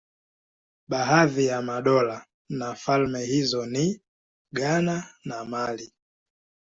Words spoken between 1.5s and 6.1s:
madola na falme hizo ni Ghana na Mali.